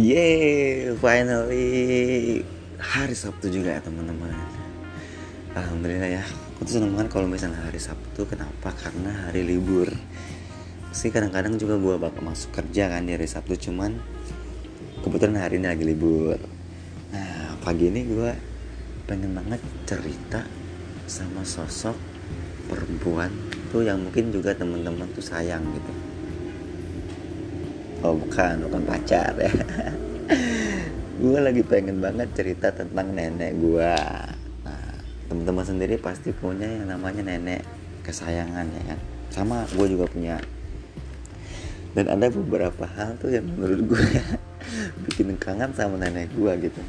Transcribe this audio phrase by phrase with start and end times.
[0.00, 2.40] Yeay, finally
[2.80, 4.32] hari Sabtu juga ya teman-teman.
[5.52, 6.24] Alhamdulillah ya.
[6.56, 8.24] Aku tuh seneng banget kalau misalnya hari Sabtu.
[8.24, 8.72] Kenapa?
[8.72, 9.92] Karena hari libur.
[10.96, 13.60] Sih kadang-kadang juga gue bakal masuk kerja kan di hari Sabtu.
[13.60, 14.00] Cuman
[15.04, 16.40] kebetulan hari ini lagi libur.
[17.12, 18.32] Nah pagi ini gue
[19.04, 20.48] pengen banget cerita
[21.04, 22.00] sama sosok
[22.72, 23.28] perempuan
[23.68, 25.92] tuh yang mungkin juga teman-teman tuh sayang gitu
[28.00, 29.52] oh bukan bukan pacar ya.
[31.20, 33.92] Gue lagi pengen banget cerita tentang nenek gue
[34.64, 34.96] nah
[35.28, 37.60] teman-teman sendiri pasti punya yang namanya nenek
[38.00, 38.98] kesayangan ya kan?
[39.28, 40.40] Sama gue juga punya.
[41.92, 44.06] Dan ada beberapa hal tuh yang menurut gue
[45.04, 46.80] bikin kangen sama nenek gue gitu.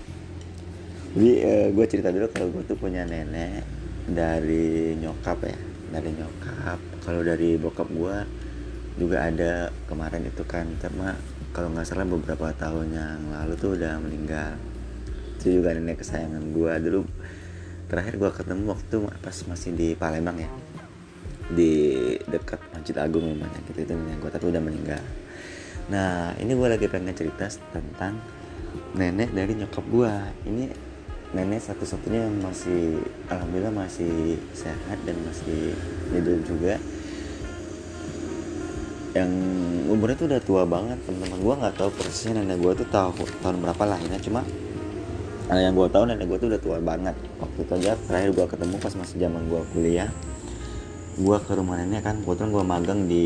[1.12, 3.68] Jadi uh, gue cerita dulu kalau gue tuh punya nenek
[4.08, 5.60] dari nyokap ya.
[5.92, 6.80] Dari nyokap.
[7.04, 8.16] Kalau dari bokap gue
[9.00, 11.16] juga ada kemarin itu kan cuma
[11.52, 14.56] kalau nggak salah beberapa tahun yang lalu tuh udah meninggal.
[15.40, 17.02] Itu juga nenek kesayangan gue dulu
[17.92, 20.52] terakhir gue ketemu waktu pas masih di Palembang ya.
[21.52, 21.74] Di
[22.32, 25.04] dekat Masjid Agung namanya gitu itu nenek gue tapi udah meninggal.
[25.92, 28.16] Nah ini gue lagi pengen cerita tentang
[28.96, 30.14] nenek dari nyokap gue
[30.48, 30.64] ini
[31.32, 33.00] nenek satu-satunya yang masih
[33.32, 35.72] alhamdulillah masih sehat dan masih
[36.12, 36.76] hidup juga
[39.12, 39.32] yang
[39.92, 41.40] umurnya tuh udah tua banget teman-teman.
[41.44, 44.42] Gue nggak tahu persisnya nenek gue tuh tahu tahun berapa lahirnya cuma
[45.52, 47.16] nah, yang gue tahu nenek gue tuh udah tua banget.
[47.44, 50.10] Waktu itu aja terakhir gue ketemu pas masih zaman gue kuliah
[51.20, 52.16] gue ke rumah nenek kan.
[52.24, 53.26] Kebetulan gue magang di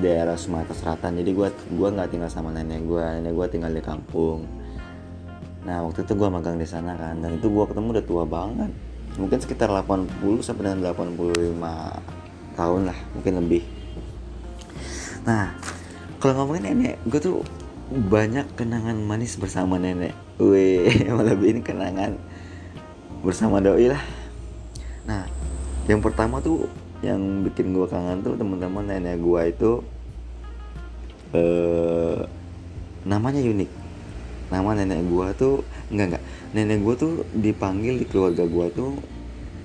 [0.00, 3.84] daerah Sumatera Selatan jadi gue gua nggak tinggal sama nenek gue nenek gue tinggal di
[3.84, 4.48] kampung.
[5.68, 8.72] Nah waktu itu gue magang di sana kan dan itu gue ketemu udah tua banget.
[9.20, 13.81] Mungkin sekitar 80 sampai dengan 85 tahun lah mungkin lebih
[15.22, 15.54] Nah,
[16.18, 17.38] kalau ngomongin nenek, gue tuh
[17.92, 20.14] banyak kenangan manis bersama nenek.
[20.42, 20.90] Wih,
[21.30, 22.18] lebih ini kenangan
[23.22, 24.02] bersama doi lah.
[25.06, 25.30] Nah,
[25.86, 26.66] yang pertama tuh
[27.02, 29.72] yang bikin gue kangen tuh teman-teman nenek gue itu
[31.34, 32.18] eh
[33.06, 33.70] namanya unik.
[34.50, 35.54] Nama nenek gue tuh
[35.90, 36.24] enggak enggak.
[36.54, 38.98] Nenek gue tuh dipanggil di keluarga gue tuh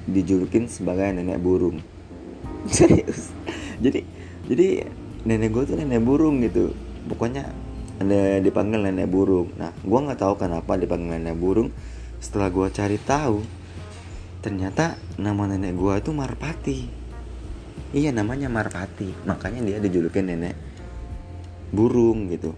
[0.06, 1.82] dijulukin sebagai nenek burung.
[2.70, 3.34] Serius.
[3.82, 4.06] Jadi
[4.48, 4.86] jadi
[5.28, 6.72] nenek gue tuh nenek burung gitu.
[7.12, 7.52] Pokoknya
[8.00, 9.52] ada dipanggil nenek burung.
[9.60, 11.70] Nah gue nggak tahu kenapa dipanggil nenek burung.
[12.24, 13.44] Setelah gue cari tahu
[14.40, 16.80] ternyata nama nenek gue itu Marpati.
[17.92, 19.28] Iya namanya Marpati.
[19.28, 20.56] Makanya dia dijulukin nenek
[21.76, 22.56] burung gitu.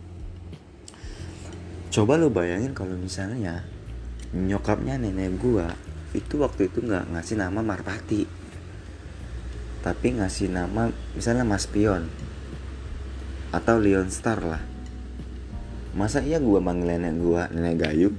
[1.89, 3.65] Coba lo bayangin kalau misalnya
[4.29, 5.65] nyokapnya nenek gue
[6.13, 8.29] itu waktu itu nggak ngasih nama Marpati.
[9.81, 12.29] Tapi ngasih nama misalnya Mas Pion
[13.49, 14.61] atau Leon Star lah.
[15.97, 18.17] Masa iya gue manggil nenek gue nenek gayung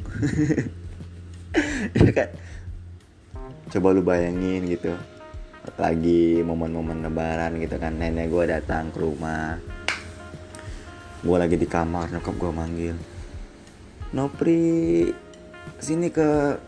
[2.03, 2.29] ya kan?
[3.71, 4.91] Coba lu bayangin gitu.
[5.79, 9.63] Lagi momen-momen lebaran gitu kan nenek gue datang ke rumah.
[11.23, 12.97] Gue lagi di kamar nyokap gue manggil.
[14.11, 15.07] Nopri
[15.79, 16.59] sini ke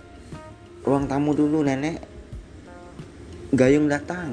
[0.87, 1.99] ruang tamu dulu nenek.
[3.50, 4.31] Gayung datang.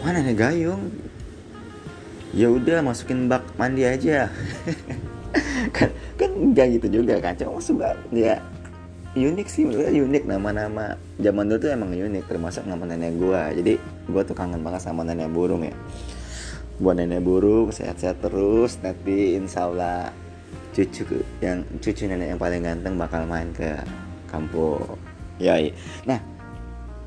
[0.00, 1.05] Mana nenek Gayung
[2.36, 4.28] ya udah masukin bak mandi aja.
[5.76, 8.40] Kan kan enggak gitu juga kan cuma suka ya
[9.16, 9.66] unik sih.
[9.66, 10.24] Menurut unik.
[10.24, 13.52] Nama-nama zaman dulu tuh emang unik termasuk nama nenek gua.
[13.52, 13.76] Jadi
[14.08, 15.74] gua tuh kangen banget sama nenek burung ya.
[16.80, 18.80] Buat nenek burung sehat-sehat terus.
[18.80, 20.14] Nanti insya Allah
[20.76, 23.80] cucu yang cucu nenek yang paling ganteng bakal main ke
[24.28, 24.84] kampung
[25.40, 25.56] ya
[26.04, 26.20] nah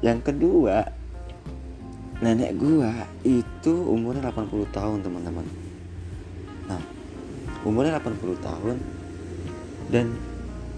[0.01, 0.90] yang kedua
[2.19, 5.46] nenek gua itu umurnya 80 tahun teman-teman.
[6.68, 6.81] Nah
[7.63, 8.75] umurnya 80 tahun
[9.90, 10.06] dan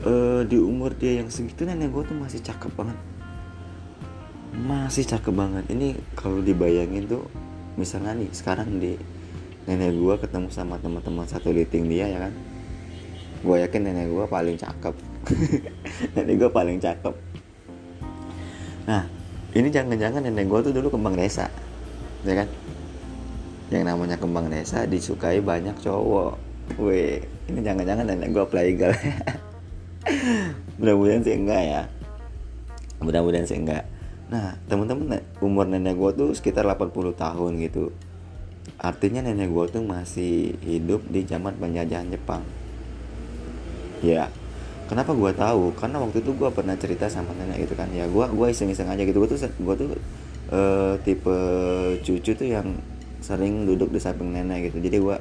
[0.05, 2.97] uh, di umur dia yang segitu nenek gua tuh masih cakep banget.
[4.53, 5.65] Masih cakep banget.
[5.73, 7.25] Ini kalau dibayangin tuh
[7.73, 8.93] misalnya nih sekarang di
[9.65, 12.33] nenek gua ketemu sama teman-teman satu liting dia ya kan?
[13.41, 14.93] Gue yakin nenek gua paling cakep.
[16.13, 17.13] Nenek gua paling cakep.
[18.85, 19.20] Nah
[19.51, 21.51] ini jangan-jangan nenek gue tuh dulu kembang desa
[22.25, 22.47] ya kan?
[23.71, 26.37] Yang namanya kembang desa disukai banyak cowok.
[26.79, 28.95] Weh ini jangan-jangan nenek gue playgirl.
[30.79, 31.81] Mudah-mudahan sih enggak ya.
[33.01, 33.83] Mudah-mudahan sih enggak.
[34.31, 37.91] Nah teman-teman umur nenek gue tuh sekitar 80 tahun gitu.
[38.77, 42.43] Artinya nenek gue tuh masih hidup di zaman penjajahan Jepang.
[44.01, 44.33] Ya
[44.91, 45.71] kenapa gue tahu?
[45.79, 47.87] Karena waktu itu gue pernah cerita sama nenek gitu kan.
[47.95, 49.23] Ya gue gue iseng-iseng aja gitu.
[49.23, 49.89] Gue tuh gue tuh
[50.51, 51.37] uh, tipe
[52.03, 52.75] cucu tuh yang
[53.23, 54.83] sering duduk di samping nenek gitu.
[54.83, 55.17] Jadi gue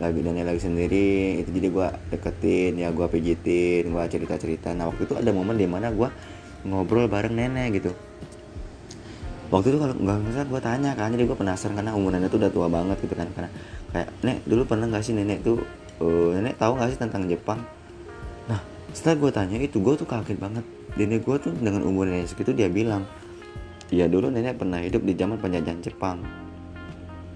[0.00, 4.90] lagi nenek lagi sendiri itu jadi gue deketin ya gue pijitin gue cerita cerita nah
[4.90, 6.08] waktu itu ada momen di mana gue
[6.64, 7.92] ngobrol bareng nenek gitu.
[9.52, 11.12] Waktu itu kalau nggak salah gue tanya kan.
[11.12, 13.28] Jadi gue penasaran karena umur nenek tuh udah tua banget gitu kan.
[13.36, 13.50] Karena
[13.92, 15.60] kayak nek dulu pernah nggak sih nenek tuh
[16.00, 17.60] uh, nenek tahu nggak sih tentang Jepang
[18.92, 20.64] setelah gue tanya itu gue tuh kaget banget.
[20.96, 23.08] Nenek gue tuh dengan umur nenek segitu dia bilang
[23.88, 26.20] ya dulu nenek pernah hidup di zaman penjajahan Jepang.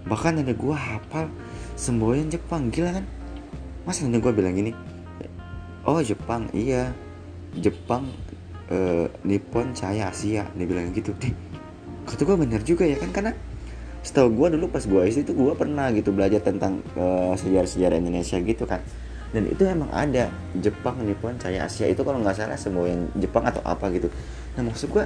[0.05, 1.33] Bahkan nenek gue hafal
[1.75, 3.05] semboyan Jepang gila kan?
[3.89, 4.73] Masa nenek gue bilang gini?
[5.89, 6.93] Oh Jepang iya.
[7.57, 8.05] Jepang
[8.69, 10.45] uh, Nippon saya Asia.
[10.53, 11.17] Dia bilang gitu.
[11.17, 11.33] Deh
[12.07, 13.11] kata gue bener juga ya kan?
[13.11, 13.33] Karena
[14.07, 18.39] setahu gue dulu pas gue SD itu gue pernah gitu belajar tentang uh, sejarah-sejarah Indonesia
[18.39, 18.79] gitu kan
[19.35, 20.31] dan itu emang ada.
[20.59, 24.07] Jepang Nippon saya Asia itu kalau nggak salah semua yang Jepang atau apa gitu.
[24.55, 25.05] Nah maksud gue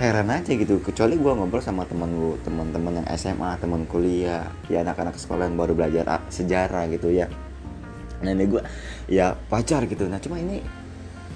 [0.00, 0.80] heran aja gitu.
[0.82, 5.56] Kecuali gue ngobrol sama temen gue teman-teman yang SMA teman kuliah ya anak-anak sekolah yang
[5.60, 7.30] baru belajar sejarah gitu ya.
[8.24, 8.62] Nenek gue
[9.06, 10.10] ya pacar gitu.
[10.10, 10.60] Nah cuma ini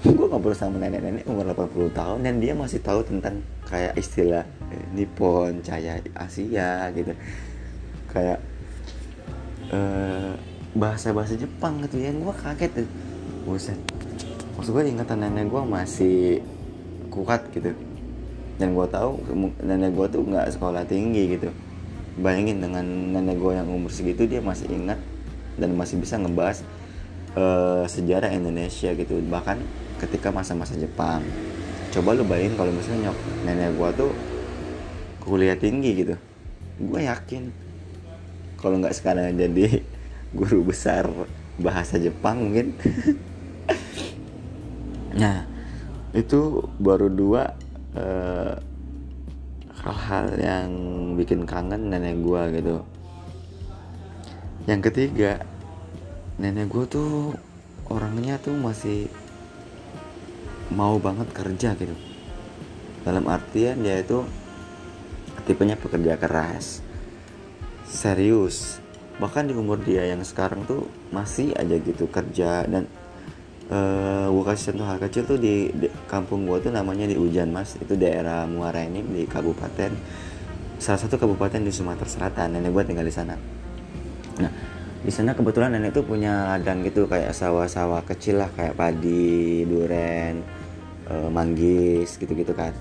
[0.04, 4.84] gue ngobrol sama nenek-nenek umur 80 tahun dan dia masih tahu tentang kayak istilah eh,
[4.92, 7.16] Nippon, Cahaya Asia gitu.
[8.12, 8.38] Kayak
[9.72, 10.36] uh,
[10.74, 12.10] bahasa-bahasa Jepang gitu ya.
[12.10, 12.88] Gue kaget tuh.
[13.46, 13.78] Buset.
[14.58, 16.42] Maksud gue ingatan nenek gue masih
[17.10, 17.74] kuat gitu.
[18.58, 19.18] Dan gue tahu
[19.62, 21.50] nenek gue tuh nggak sekolah tinggi gitu.
[22.18, 24.98] Bayangin dengan nenek gue yang umur segitu dia masih ingat
[25.58, 26.62] dan masih bisa ngebahas
[27.38, 29.18] uh, sejarah Indonesia gitu.
[29.30, 29.58] Bahkan
[30.02, 31.22] ketika masa-masa Jepang.
[31.94, 34.10] Coba lu bayangin kalau misalnya nyok nenek gua tuh
[35.22, 36.14] kuliah tinggi gitu.
[36.82, 37.54] Gue yakin
[38.58, 39.78] kalau nggak sekarang jadi
[40.34, 41.06] guru besar
[41.56, 42.74] bahasa Jepang mungkin.
[45.14, 45.46] Nah
[46.10, 47.54] itu baru dua
[47.94, 48.58] eh,
[49.78, 50.70] hal-hal yang
[51.14, 52.82] bikin kangen nenek gua gitu.
[54.66, 55.38] Yang ketiga
[56.42, 57.38] nenek gua tuh
[57.86, 59.06] orangnya tuh masih
[60.74, 61.94] mau banget kerja gitu.
[63.06, 64.26] Dalam artian dia itu
[65.46, 66.80] tipenya pekerja keras
[67.84, 68.80] serius
[69.22, 72.90] bahkan di umur dia yang sekarang tuh masih aja gitu kerja dan
[73.70, 77.54] uh, gue kasih contoh hal kecil tuh di, di kampung gue tuh namanya di Ujan
[77.54, 77.78] Mas.
[77.78, 79.92] Itu daerah Muara ini di kabupaten
[80.82, 82.58] salah satu kabupaten di Sumatera Selatan.
[82.58, 83.38] Nenek gue tinggal di sana.
[84.42, 84.52] Nah
[85.04, 90.40] di sana kebetulan nenek tuh punya ladang gitu kayak sawah-sawah kecil lah kayak padi, duren,
[91.04, 92.72] e, manggis gitu-gitu kan.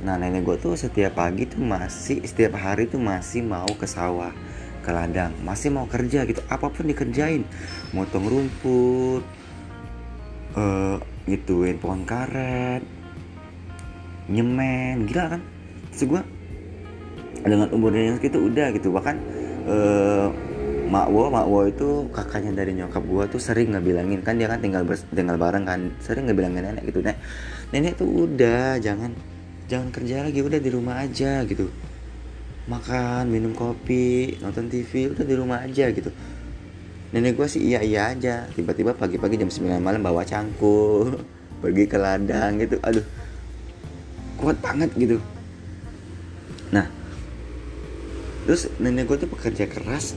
[0.00, 4.32] Nah nenek gue tuh setiap pagi tuh masih setiap hari tuh masih mau ke sawah
[4.80, 5.32] ke ladang.
[5.44, 6.40] Masih mau kerja gitu.
[6.48, 7.44] Apa pun dikerjain.
[7.92, 9.22] Motong rumput
[10.56, 10.96] uh,
[11.28, 12.82] ngituin pohon karet
[14.26, 15.06] nyemen.
[15.06, 15.42] Gila kan?
[15.92, 16.22] Terus gue
[17.40, 18.88] dengan umurnya yang segitu udah gitu.
[18.92, 19.16] Bahkan
[19.68, 20.28] uh,
[20.90, 24.58] Mak Wo, Mak Wo itu kakaknya dari nyokap gua tuh sering ngebilangin kan dia kan
[24.58, 27.14] tinggal bers, tinggal bareng kan sering ngebilangin nenek gitu nek
[27.70, 29.14] nenek tuh udah jangan
[29.70, 31.70] jangan kerja lagi udah di rumah aja gitu
[32.70, 36.14] makan minum kopi nonton TV udah di rumah aja gitu.
[37.10, 38.46] Nenek gua sih iya iya aja.
[38.54, 41.18] Tiba-tiba pagi-pagi jam 9 malam bawa cangkul
[41.62, 42.78] pergi ke ladang gitu.
[42.86, 43.02] Aduh
[44.38, 45.18] kuat banget gitu.
[46.70, 46.86] Nah
[48.46, 50.16] terus nenek gue tuh pekerja keras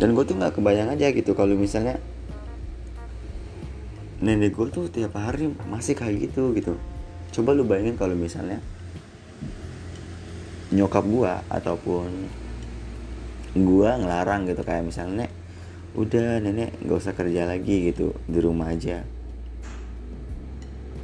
[0.00, 2.00] dan gue tuh nggak kebayang aja gitu kalau misalnya
[4.24, 6.78] nenek gue tuh tiap hari masih kayak gitu gitu.
[7.34, 8.62] Coba lu bayangin kalau misalnya
[10.72, 12.10] nyokap gue ataupun
[13.52, 14.64] gue ngelarang gitu.
[14.64, 15.28] Kayak misalnya
[15.92, 19.04] udah nenek nggak usah kerja lagi gitu di rumah aja.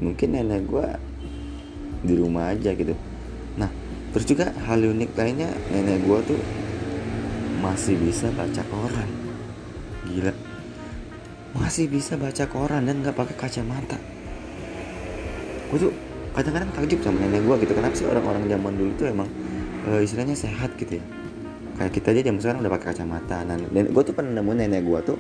[0.00, 0.87] Mungkin nenek gue
[2.02, 2.96] di rumah aja gitu.
[3.60, 3.68] Nah
[4.16, 6.40] terus juga hal unik lainnya nenek gue tuh
[7.60, 9.10] masih bisa baca koran.
[10.08, 10.32] Gila.
[11.58, 14.00] Masih bisa baca koran dan nggak pakai kacamata.
[15.68, 15.92] Gue tuh
[16.32, 17.72] kadang-kadang takjub sama nenek gue gitu.
[17.76, 19.28] Kenapa sih orang-orang zaman dulu tuh emang
[19.88, 21.04] e, istilahnya sehat gitu ya.
[21.80, 23.37] Kayak kita aja zaman sekarang udah pakai kacamata.
[23.49, 25.18] Dan, dan gue tuh pernah nemu nenek gue tuh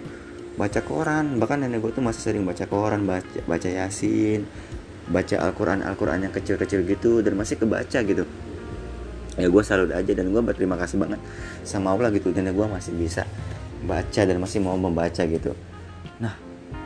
[0.60, 1.40] baca koran.
[1.40, 4.44] Bahkan nenek gue tuh masih sering baca koran baca baca yasin
[5.08, 8.28] baca Al-Quran Al-Quran yang kecil-kecil gitu dan masih kebaca gitu.
[9.38, 11.20] Ya gue salut aja dan gue berterima kasih banget
[11.64, 12.28] sama Allah gitu.
[12.34, 13.24] Dan gue masih bisa
[13.88, 15.56] baca dan masih mau membaca gitu.
[16.20, 16.36] Nah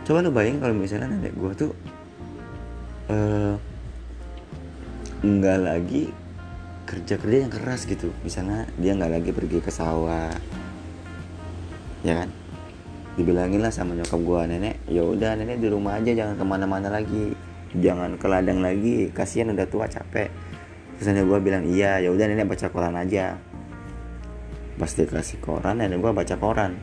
[0.06, 1.70] coba lu bayangin kalau misalnya nenek gue tuh
[3.10, 3.54] uh,
[5.22, 6.10] nggak lagi
[6.92, 8.12] kerja kerja yang keras gitu.
[8.20, 10.28] Misalnya dia nggak lagi pergi ke sawah.
[12.04, 12.28] Ya kan?
[13.16, 16.92] Dibilangin lah sama nyokap gue nenek ya udah nenek di rumah aja jangan ke mana-mana
[16.92, 17.32] lagi.
[17.72, 20.28] Jangan ke ladang lagi kasihan udah tua capek.
[21.00, 23.40] Terus nenek gue bilang iya ya udah nenek baca koran aja.
[24.76, 26.76] Pas dia kasih koran nenek gue baca koran.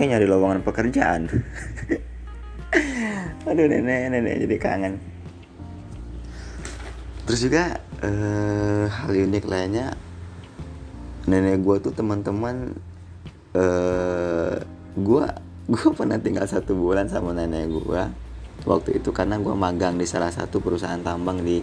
[0.00, 1.28] Eh nyari lowongan pekerjaan.
[3.48, 4.94] Aduh nenek nenek jadi kangen.
[7.28, 9.94] Terus juga uh, hal unik lainnya
[11.26, 12.74] nenek gue tuh teman-teman
[13.54, 14.58] uh,
[14.98, 15.24] gue
[15.70, 18.02] gue pernah tinggal satu bulan sama nenek gue
[18.66, 21.62] waktu itu karena gue magang di salah satu perusahaan tambang di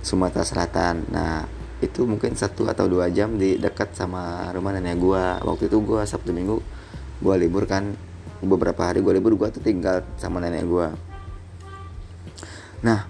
[0.00, 1.10] Sumatera Selatan.
[1.12, 1.44] Nah
[1.80, 6.00] itu mungkin satu atau dua jam di dekat sama rumah nenek gue waktu itu gue
[6.04, 6.60] sabtu minggu
[7.24, 7.96] gue libur kan
[8.44, 10.88] beberapa hari gue libur gue tuh tinggal sama nenek gue
[12.84, 13.08] nah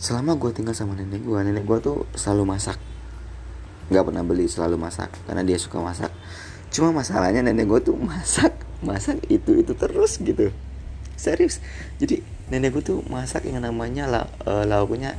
[0.00, 2.80] selama gue tinggal sama nenek gue nenek gue tuh selalu masak.
[3.92, 6.08] Nggak pernah beli selalu masak karena dia suka masak.
[6.72, 10.48] Cuma masalahnya nenek gue tuh masak masak itu itu terus gitu.
[11.20, 11.60] Serius.
[12.00, 15.12] Jadi nenek gue tuh masak yang namanya la, uh, lauknya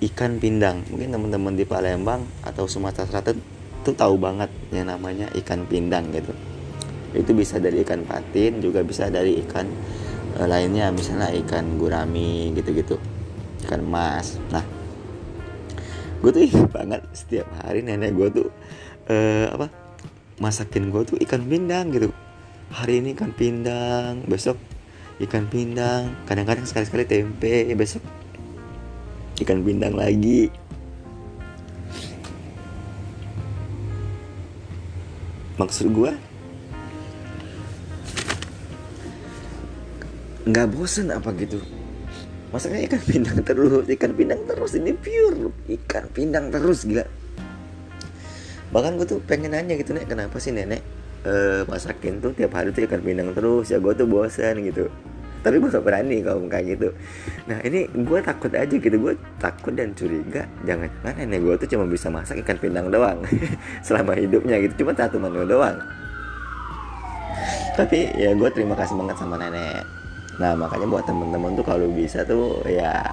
[0.00, 0.80] ikan pindang.
[0.88, 3.44] Mungkin teman-teman di Palembang atau Sumatera Selatan
[3.84, 6.32] tuh tahu banget yang namanya ikan pindang gitu.
[7.12, 9.68] Itu bisa dari ikan patin juga bisa dari ikan
[10.40, 10.88] uh, lainnya.
[10.96, 12.96] Misalnya ikan gurami gitu-gitu
[13.64, 14.36] ikan emas.
[14.52, 14.64] Nah
[16.24, 18.48] gue tuh ingat banget setiap hari nenek gue tuh
[19.12, 19.68] uh, apa
[20.40, 22.08] masakin gue tuh ikan pindang gitu.
[22.72, 24.56] Hari ini ikan pindang besok
[25.22, 28.02] ikan pindang kadang-kadang sekali-sekali tempe besok
[29.42, 30.48] ikan pindang lagi.
[35.54, 36.12] Maksud gue
[40.44, 41.56] nggak bosen apa gitu
[42.54, 47.02] masaknya ikan pindang terus ikan pindang terus ini pure ikan pindang terus gila.
[48.70, 50.78] Bahkan gue tuh pengen nanya gitu nek kenapa sih nenek
[51.26, 53.74] uh, masakin tuh tiap hari tuh ikan pindang terus?
[53.74, 54.86] Ya gue tuh bosan gitu.
[55.42, 56.88] Tapi gue gak berani kalau kayak gitu.
[57.50, 61.68] Nah ini gue takut aja gitu gue takut dan curiga jangan jangan nenek gue tuh
[61.74, 63.18] cuma bisa masak ikan pindang doang
[63.86, 65.74] selama hidupnya gitu cuma satu menu doang.
[67.74, 70.03] Tapi ya gue terima kasih banget sama nenek
[70.40, 73.06] nah makanya buat temen-temen tuh kalau bisa tuh ya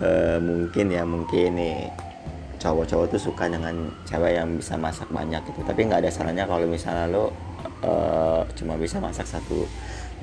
[0.00, 1.88] uh, mungkin ya mungkin nih
[2.56, 5.60] cowok-cowok tuh suka dengan cewek yang bisa masak banyak gitu.
[5.62, 7.24] Tapi nggak ada salahnya kalau misalnya lo
[7.84, 9.68] uh, cuma bisa masak satu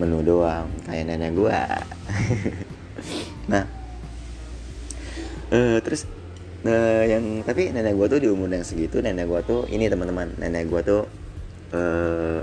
[0.02, 1.64] menu doang kayak nenek gua.
[3.52, 3.68] Nah
[5.52, 6.08] uh, terus
[6.64, 10.32] uh, yang tapi nenek gua tuh di umur yang segitu nenek gua tuh ini teman-teman
[10.40, 11.04] nenek gua tuh
[11.76, 12.40] uh,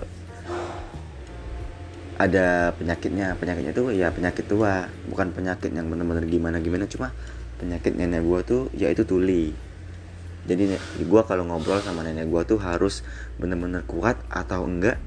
[2.21, 7.17] ada penyakitnya penyakitnya tuh ya penyakit tua bukan penyakit yang benar-benar gimana gimana cuma
[7.57, 9.57] penyakit nenek gue tuh yaitu tuli.
[10.45, 13.01] Jadi gue kalau ngobrol sama nenek gue tuh harus
[13.41, 15.01] bener-bener kuat atau enggak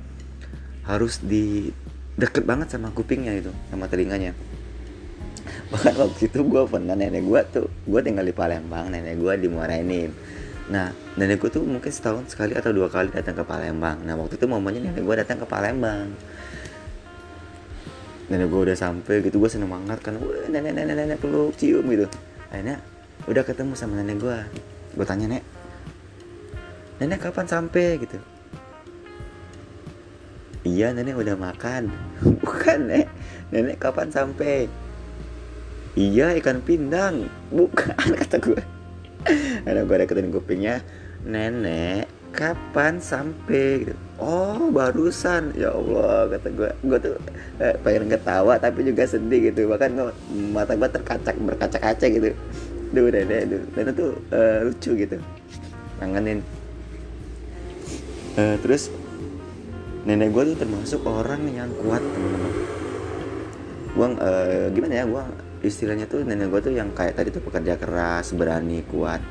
[0.89, 1.69] harus di
[2.17, 4.33] deket banget sama kupingnya itu sama telinganya.
[5.69, 9.47] Bahkan waktu itu gue pernah nenek gue tuh gue tinggal di Palembang nenek gue di
[9.53, 10.09] Muara Enim
[10.63, 14.01] nah nenek gue tuh mungkin setahun sekali atau dua kali datang ke Palembang.
[14.01, 16.09] Nah waktu itu momennya nenek gue datang ke Palembang
[18.31, 20.15] nenek gue udah sampai gitu gue seneng banget kan.
[20.47, 22.07] Nenek nenek nenek peluk cium gitu.
[22.47, 22.79] Akhirnya
[23.27, 24.37] udah ketemu sama nenek gue
[24.93, 25.43] gue tanya nek
[27.01, 27.99] nenek kapan sampai?
[27.99, 28.17] gitu.
[30.63, 31.91] Iya nenek udah makan.
[32.43, 33.07] Bukan nek.
[33.51, 34.71] Nenek kapan sampai?
[35.99, 37.27] Iya ikan pindang.
[37.57, 38.61] Bukan kata gue
[39.63, 40.75] karena gue deketin kupingnya.
[41.23, 43.87] Nenek kapan sampai?
[43.87, 45.51] gitu oh barusan.
[45.59, 47.15] Ya Allah kata gue gue tuh
[47.59, 49.67] eh, pengen ketawa tapi juga sedih gitu.
[49.67, 49.91] Bahkan
[50.55, 52.31] mata gue terkacak berkaca-kaca gitu.
[52.95, 53.63] Duh nenek duh.
[53.75, 55.17] Nenek tuh uh, lucu gitu.
[55.99, 56.39] Nanganin
[58.39, 58.87] uh, terus
[60.07, 62.53] nenek gue tuh termasuk orang yang kuat teman-teman.
[63.93, 65.23] Gue uh, gimana ya gue
[65.63, 69.23] istilahnya tuh nenek gue tuh yang kayak tadi tuh pekerja keras berani kuat.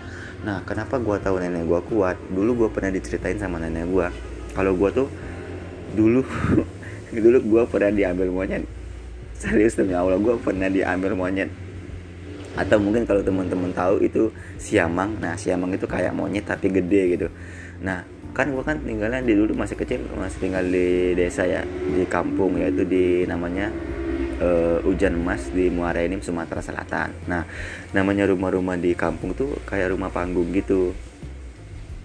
[0.43, 2.19] Nah, kenapa gue tahu nenek gue kuat?
[2.33, 4.32] Dulu gue pernah diceritain sama nenek gue.
[4.53, 5.09] Kalau gue tuh
[5.93, 6.21] dulu
[7.25, 8.65] dulu gue pernah diambil monyet.
[9.37, 11.51] Serius demi Allah gue pernah diambil monyet.
[12.53, 14.29] Atau mungkin kalau teman-teman tahu itu
[14.61, 15.17] siamang.
[15.19, 17.29] Nah, siamang itu kayak monyet tapi gede gitu.
[17.81, 22.09] Nah, kan gue kan tinggalnya di dulu masih kecil masih tinggal di desa ya di
[22.09, 23.69] kampung yaitu di namanya
[24.41, 27.13] uh, hujan emas di Muara Enim Sumatera Selatan.
[27.29, 27.45] Nah,
[27.93, 30.97] namanya rumah-rumah di kampung tuh kayak rumah panggung gitu.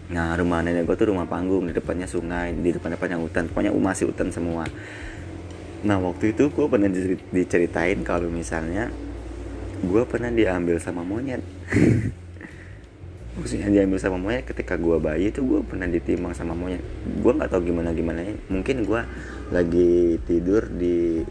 [0.08, 4.08] Nah, rumah nenek gue tuh rumah panggung, di depannya sungai, di depan-depannya hutan, pokoknya masih
[4.08, 4.64] hutan semua.
[5.84, 6.88] Nah, waktu itu gue pernah
[7.34, 8.88] diceritain kalau misalnya
[9.84, 11.44] gue pernah diambil sama monyet.
[13.38, 16.82] Maksudnya diambil sama monyet ketika gue bayi itu gue pernah ditimbang sama monyet.
[17.22, 18.26] Gue nggak tahu gimana gimana.
[18.50, 19.02] Mungkin gue
[19.54, 21.22] lagi tidur di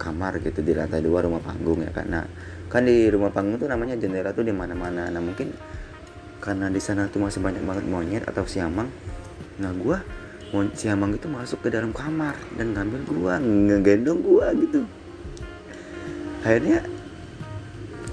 [0.00, 2.24] kamar gitu di lantai dua rumah panggung ya nah
[2.72, 5.52] kan di rumah panggung tuh namanya jendela tuh di mana mana nah mungkin
[6.40, 8.88] karena di sana tuh masih banyak banget monyet atau siamang
[9.60, 10.00] nah gue
[10.74, 14.82] si Amang itu masuk ke dalam kamar dan ngambil gua ngegendong gua gitu.
[16.42, 16.82] Akhirnya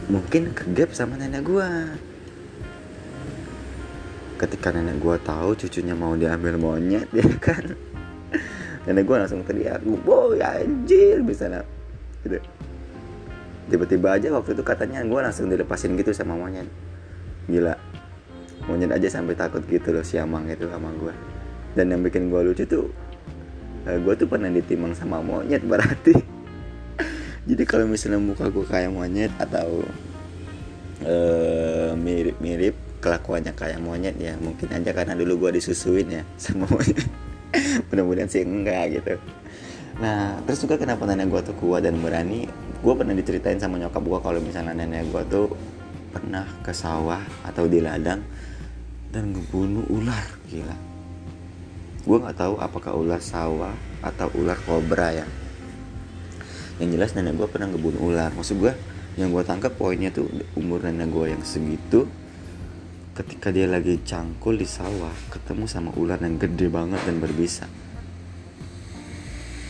[0.05, 1.97] mungkin kegap sama nenek gua.
[4.37, 7.73] Ketika nenek gua tahu cucunya mau diambil monyet ya kan?
[8.85, 11.65] Nenek gua langsung teriak boy anjir misalnya
[12.21, 12.37] gitu.
[13.67, 16.69] Tiba-tiba aja waktu itu katanya gua langsung dilepasin gitu sama monyet.
[17.49, 17.73] Gila
[18.67, 21.15] monyet aja sampai takut gitu loh si Amang itu sama gua.
[21.73, 22.91] Dan yang bikin gua lucu tuh
[23.87, 26.13] eh, gua tuh pernah ditimang sama monyet berarti.
[27.49, 29.79] Jadi kalau misalnya muka gue kayak monyet atau
[31.07, 37.07] uh, mirip-mirip kelakuannya kayak monyet ya mungkin aja karena dulu gue disusuin ya sama monyet.
[37.87, 39.15] Mudah-mudahan sih enggak gitu.
[40.03, 42.51] Nah terus juga kenapa nenek gue tuh kuat dan berani?
[42.83, 45.47] Gue pernah diceritain sama nyokap gue kalau misalnya nenek gue tuh
[46.11, 48.19] pernah ke sawah atau di ladang
[49.11, 50.75] dan ngebunuh ular gila.
[52.07, 55.27] Gue nggak tahu apakah ular sawah atau ular kobra ya.
[56.79, 58.31] Yang jelas nenek gue pernah ngebunuh ular.
[58.31, 58.73] Maksud gue
[59.19, 62.07] yang gue tangkap poinnya tuh umur nenek gue yang segitu
[63.17, 67.65] ketika dia lagi cangkul di sawah ketemu sama ular yang gede banget dan berbisa.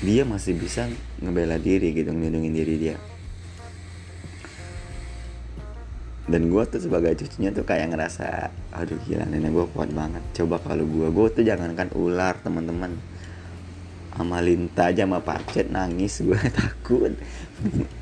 [0.04, 0.86] Dia masih bisa
[1.24, 2.98] ngebela diri gitu ngelindungin diri dia
[6.28, 10.20] dan gue tuh sebagai cucunya tuh kayak ngerasa aduh gila nenek gue kuat banget.
[10.36, 12.92] Coba kalau gue gue tuh jangankan ular teman-teman.
[14.18, 17.16] Sama Linta aja sama Pacet nangis gue takut.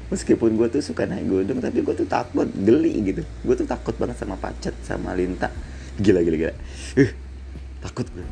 [0.09, 3.21] Meskipun gue tuh suka naik gunung tapi gue tuh takut geli gitu.
[3.45, 5.53] Gue tuh takut banget sama Pacet sama Linta.
[6.01, 6.53] Gila gila gila.
[6.97, 7.11] Uh,
[7.85, 8.25] takut gue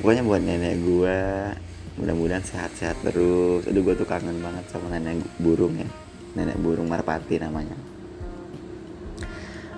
[0.00, 1.18] pokoknya buat nenek gue
[2.00, 3.68] mudah-mudahan sehat-sehat terus.
[3.68, 5.88] Aduh gue tuh kangen banget sama nenek burung ya.
[6.34, 7.76] Nenek burung marpati namanya.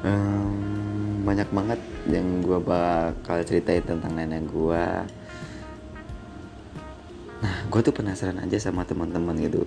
[0.02, 0.82] Um,
[1.22, 4.86] banyak banget yang gue bakal ceritain tentang nenek gue
[7.42, 9.66] nah gue tuh penasaran aja sama teman-teman gitu.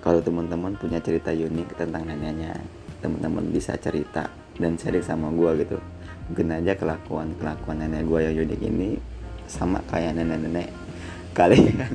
[0.00, 2.56] Kalau teman-teman punya cerita unik tentang neneknya
[3.04, 4.24] teman-teman bisa cerita
[4.56, 5.76] dan sharing sama gue gitu.
[6.32, 8.96] Mungkin aja kelakuan kelakuan nenek gue yang unik ini
[9.44, 10.72] sama kayak nenek-nenek
[11.38, 11.94] kalian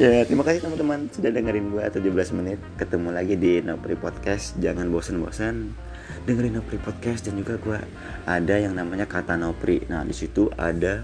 [0.00, 2.60] ya terima kasih teman-teman sudah dengerin gue 17 menit.
[2.78, 4.54] Ketemu lagi di Nopri Podcast.
[4.62, 5.74] Jangan bosan-bosan
[6.24, 7.26] dengerin Nopri Podcast.
[7.26, 7.80] Dan juga gue
[8.30, 11.02] ada yang namanya kata Nopri nah di situ ada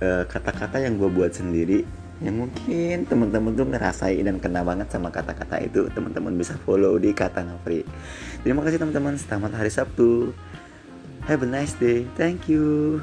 [0.00, 1.86] kata kata-kata yang gue buat sendiri.
[2.20, 5.86] Yang mungkin teman-teman tuh ngerasain dan kena banget sama kata-kata itu.
[5.94, 7.86] Teman-teman bisa follow di kata Nopri
[8.42, 9.14] terima kasih teman-teman.
[9.20, 10.34] Selamat hari Sabtu.
[11.30, 12.08] Have a nice day.
[12.18, 12.98] Thank you